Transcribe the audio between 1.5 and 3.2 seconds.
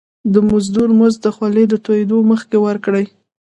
د تويدو مخکي ورکړی.